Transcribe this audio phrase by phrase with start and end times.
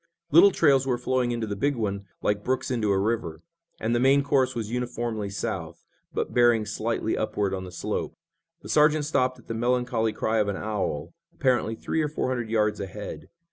[0.31, 3.43] Little trails were flowing into the big one like brooks into a river,
[3.79, 8.15] and the main course was uniformly south, but bearing slightly upward on the slope.
[8.63, 12.49] The sergeant stopped at the melancholy cry of an owl, apparently three or four hundred
[12.49, 13.29] yards ahead.